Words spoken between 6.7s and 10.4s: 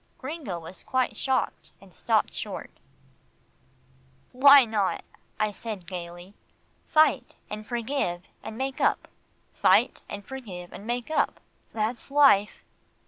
"Fight, and forgive, and make up fight, and